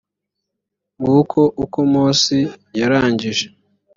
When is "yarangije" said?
2.79-3.45